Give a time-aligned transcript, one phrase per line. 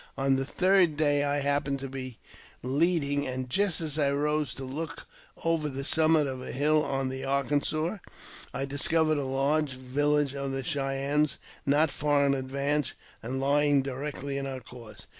[0.17, 2.17] On the third day I happened to be
[2.63, 5.05] leading, and just as I rose to look
[5.45, 7.97] over the summit of a hill on the Arkansas,
[8.51, 11.37] I dis covered a large village of the Cheyennes
[11.67, 15.05] not far in advance, and lying directly in our course.